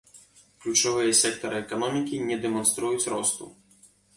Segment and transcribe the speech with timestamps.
[0.63, 3.45] Ключавыя сектары эканомікі не дэманструюць росту.